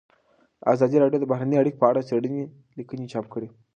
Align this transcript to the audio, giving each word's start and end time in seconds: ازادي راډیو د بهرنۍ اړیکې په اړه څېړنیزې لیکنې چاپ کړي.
ازادي 0.73 0.97
راډیو 1.03 1.21
د 1.21 1.25
بهرنۍ 1.31 1.57
اړیکې 1.59 1.79
په 1.79 1.87
اړه 1.89 2.07
څېړنیزې 2.09 2.53
لیکنې 2.77 3.05
چاپ 3.11 3.25
کړي. 3.33 3.49